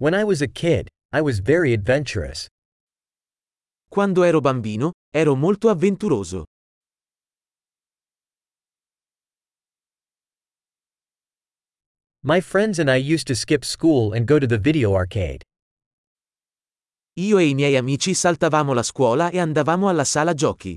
[0.00, 2.46] When I was a kid, I was very adventurous.
[3.90, 6.44] Quando ero bambino, ero molto avventuroso.
[12.22, 15.42] My friends and I used to skip school and go to the video arcade.
[17.18, 20.76] Io e i miei amici saltavamo la scuola e andavamo alla sala giochi.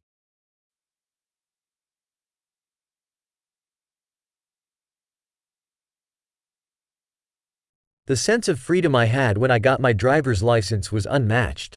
[8.06, 11.76] The sense of freedom I had when I got my driver's license was unmatched.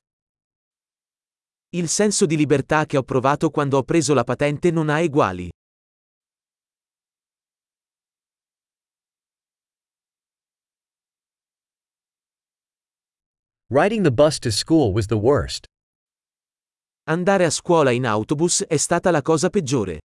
[1.75, 5.51] Il senso di libertà che ho provato quando ho preso la patente non ha eguali.
[13.69, 15.67] Riding the bus to school was the worst.
[17.07, 20.01] Andare a scuola in autobus è stata la cosa peggiore.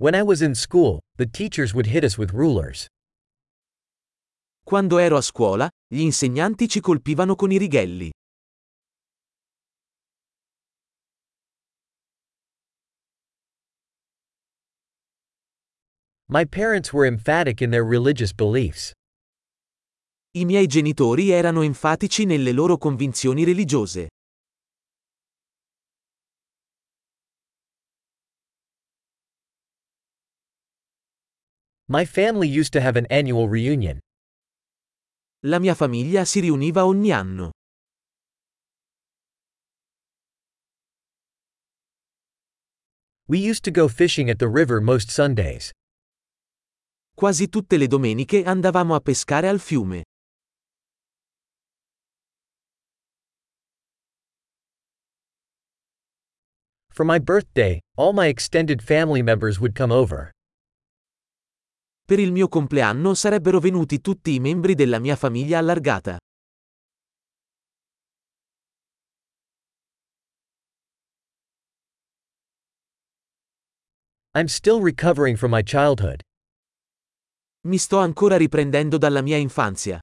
[0.00, 2.86] When I was in school, the teachers would hit us with rulers.
[4.64, 8.10] Quando ero a scuola, gli insegnanti ci colpivano con i righelli.
[16.28, 18.92] My parents were emphatic in their religious beliefs.
[20.34, 24.08] I miei genitori erano enfatici nelle loro convinzioni religiose.
[31.92, 33.98] My family used to have an annual reunion.
[35.42, 37.50] La mia famiglia si riuniva ogni anno.
[43.26, 45.72] We used to go fishing at the river most Sundays.
[47.16, 50.04] Quasi tutte le domeniche andavamo a pescare al fiume.
[56.92, 60.30] For my birthday, all my extended family members would come over.
[62.10, 66.18] Per il mio compleanno sarebbero venuti tutti i membri della mia famiglia allargata.
[74.34, 76.20] I'm still recovering from my childhood.
[77.68, 80.00] Mi sto ancora riprendendo dalla mia infanzia.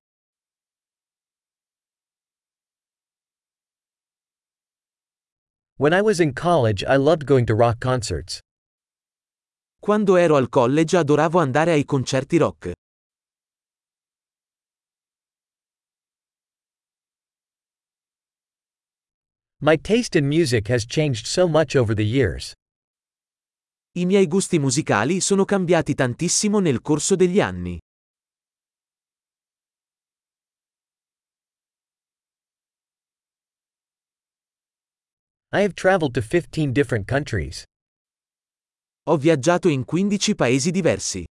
[5.76, 8.40] When I was in college, I loved going to rock concerts.
[9.88, 12.74] Quando ero al college adoravo andare ai concerti rock.
[19.62, 22.52] My taste in music has changed so much over the years.
[23.94, 27.80] I miei gusti musicali sono cambiati tantissimo nel corso degli anni.
[35.54, 37.64] I have traveled to 15 different countries.
[39.10, 41.24] Ho viaggiato in 15 paesi diversi.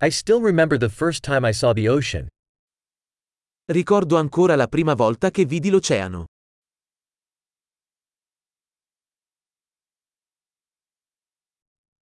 [0.00, 2.26] I still remember the first time I saw the ocean.
[3.66, 6.26] Ricordo ancora la prima volta che vidi l'oceano.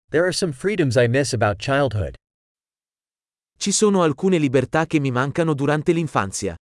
[0.09, 2.15] There are some freedoms I miss about childhood.
[3.59, 6.57] Ci sono alcune libertà che mi mancano durante l'infanzia.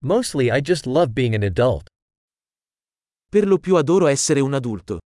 [0.00, 1.88] Mostly I just love being an adult.
[3.28, 5.00] Per lo più adoro essere un adulto.